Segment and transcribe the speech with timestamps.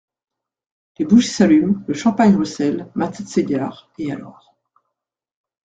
[0.97, 4.55] Les bougies s’allument, le champagne ruisselle, ma tête s’égare, et alors…